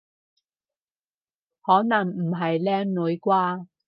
[1.61, 3.67] 可能唔係靚女啩？